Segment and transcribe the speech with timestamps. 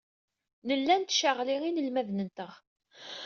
[0.67, 2.51] Nella nettcaɣli inelmaden-nteɣ.